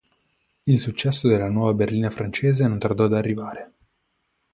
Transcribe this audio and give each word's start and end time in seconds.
Il 0.63 0.79
successo 0.79 1.27
della 1.27 1.47
nuova 1.47 1.75
berlina 1.75 2.09
francese 2.09 2.65
non 2.67 2.79
tardò 2.79 3.03
ad 3.03 3.13
arrivare. 3.13 3.71